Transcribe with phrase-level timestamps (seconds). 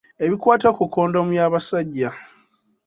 [0.25, 2.09] Ebikwata ku kondomu y’abasajja.